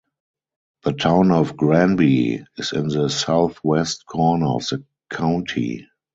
[0.81, 5.89] The Town of Granby is in the southwest corner of the county.